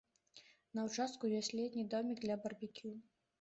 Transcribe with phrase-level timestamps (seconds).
[0.79, 2.91] На ўчастку ёсць летні домік для барбекю.